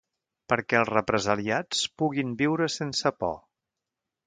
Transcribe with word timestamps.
Perquè 0.53 0.79
els 0.79 0.89
represaliats 0.91 1.85
puguin 2.03 2.33
viure 2.41 2.71
sense 2.79 3.15
por. 3.21 3.39